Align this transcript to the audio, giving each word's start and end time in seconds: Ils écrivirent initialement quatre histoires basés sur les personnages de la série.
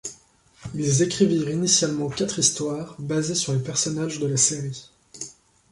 Ils 0.73 1.03
écrivirent 1.03 1.51
initialement 1.51 2.09
quatre 2.09 2.39
histoires 2.39 2.95
basés 2.97 3.35
sur 3.35 3.53
les 3.53 3.59
personnages 3.59 4.17
de 4.17 4.25
la 4.25 4.35
série. 4.35 4.89